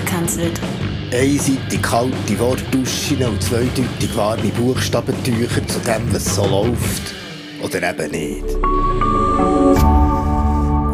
gekänzelt. 0.00 0.60
Einseitig 1.12 1.82
kalte 1.82 2.38
Wortduschen 2.38 3.24
und 3.24 3.42
zweideutig 3.42 4.14
warme 4.14 4.48
Buchstabentücher 4.50 5.66
zu 5.66 5.78
dem, 5.80 6.12
was 6.12 6.34
so 6.34 6.46
läuft. 6.46 7.14
Oder 7.62 7.90
eben 7.90 8.10
nicht. 8.10 8.44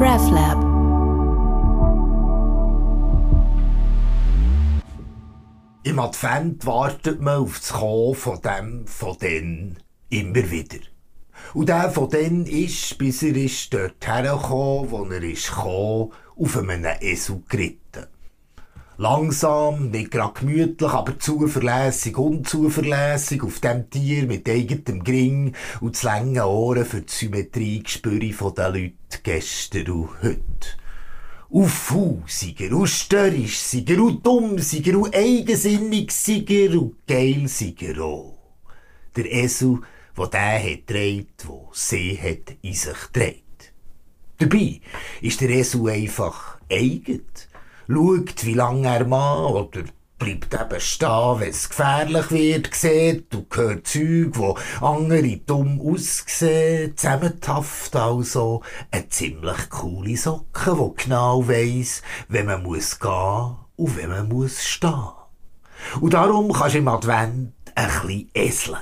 RefLab. 0.00 0.74
Im 5.82 5.98
Advent 5.98 6.64
wartet 6.64 7.20
man 7.20 7.40
auf 7.40 7.58
das 7.58 7.72
Kommen 7.72 8.14
von 8.14 8.40
dem, 8.40 8.86
von 8.86 9.18
den 9.18 9.78
immer 10.08 10.50
wieder. 10.50 10.78
Und 11.52 11.68
der 11.68 11.90
von 11.90 12.08
denen 12.08 12.46
ist, 12.46 12.96
bis 12.96 13.22
er 13.22 13.36
ist 13.36 13.74
dort 13.74 14.06
hergekommen, 14.06 14.90
wo 14.90 15.04
er 15.04 15.22
ist 15.22 15.50
gekommen, 15.50 16.12
auf 16.36 16.56
einem 16.56 16.86
Esel 17.00 17.42
geritten. 17.48 18.06
Langsam, 18.96 19.90
nicht 19.90 20.12
gerade 20.12 20.38
gemütlich, 20.38 20.90
aber 20.92 21.18
zuverlässig, 21.18 22.16
unzuverlässig, 22.16 23.42
auf 23.42 23.58
dem 23.58 23.90
Tier 23.90 24.24
mit 24.24 24.48
eigenem 24.48 25.02
Gring 25.02 25.56
und 25.80 25.96
zu 25.96 26.06
langen 26.06 26.40
Ohren 26.40 26.84
für 26.84 27.00
die 27.00 27.12
Symmetrie 27.12 27.82
gespüre 27.82 28.32
von 28.32 28.54
den 28.54 28.72
Leuten 28.72 29.22
gestern 29.24 29.90
und 29.90 30.22
heute. 30.22 30.38
Und 31.48 31.68
faul 31.70 32.22
sei 32.28 32.54
er, 32.56 32.72
und 32.72 32.86
störrisch 32.86 33.58
sei 33.58 33.84
er, 33.84 34.00
und 34.00 34.24
dumm 34.24 34.58
sei 34.58 34.82
er, 34.84 34.96
und 34.96 35.12
eigensinnig 35.12 36.12
sei 36.12 36.44
er, 36.46 36.80
und 36.80 37.04
geil 37.04 37.48
sei 37.48 37.74
er 37.80 38.00
auch. 38.00 38.38
Der 39.16 39.30
Esel, 39.30 39.80
wo 40.14 40.26
der 40.26 40.62
hat 40.62 40.88
dreht, 40.88 41.44
wo 41.46 41.68
sie 41.72 42.16
hat 42.16 42.56
in 42.62 42.74
sich 42.74 42.96
dreht. 43.12 43.42
Dabei 44.38 44.80
ist 45.20 45.40
der 45.40 45.50
Esel 45.50 45.88
einfach 45.88 46.58
eigen 46.70 47.22
schaut, 47.88 48.44
wie 48.44 48.54
lange 48.54 48.88
er 48.88 49.06
mag, 49.06 49.50
oder 49.50 49.84
bleibt 50.18 50.54
eben 50.54 50.80
stehen, 50.80 51.40
wenn 51.40 51.50
es 51.50 51.68
gefährlich 51.68 52.30
wird, 52.30 52.74
sieht 52.74 53.34
und 53.34 53.54
hört 53.54 53.86
Zeug, 53.86 54.30
wo 54.34 54.56
andere 54.80 55.36
dumm 55.38 55.80
aussehen, 55.80 56.96
zusammentafft 56.96 57.94
also 57.96 58.62
eine 58.90 59.08
ziemlich 59.08 59.68
coole 59.70 60.16
Socke, 60.16 60.78
wo 60.78 60.90
genau 60.90 61.46
weiss, 61.46 62.02
wenn 62.28 62.46
man 62.46 62.62
muss 62.62 62.98
gehen 62.98 63.56
und 63.76 63.96
wenn 63.96 64.08
man 64.08 64.28
muss 64.28 64.64
stehen. 64.64 65.12
Und 66.00 66.14
darum 66.14 66.52
kannst 66.52 66.74
du 66.74 66.78
im 66.78 66.88
Advent 66.88 67.52
ein 67.74 67.86
bisschen 67.86 68.30
eseln. 68.34 68.78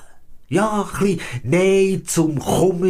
Ja, 0.48 0.83
ein 0.83 0.98
bisschen 0.98 1.20
Nein 1.42 2.03
zum 2.05 2.39
Komm 2.39 2.83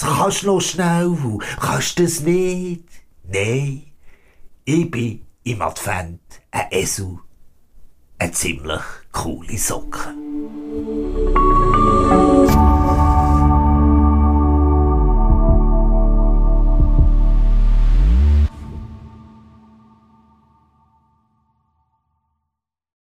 kannst 0.00 0.44
noch 0.44 0.60
schnell, 0.60 1.14
kannst 1.60 2.00
das 2.00 2.20
nicht? 2.20 2.84
Nein, 3.24 3.82
ich 4.64 4.90
bin 4.90 5.20
im 5.44 5.62
Advent 5.62 6.20
ein 6.50 6.66
Esel, 6.70 7.18
eine 8.18 8.32
ziemlich 8.32 8.82
coole 9.12 9.56
Socke. 9.56 10.14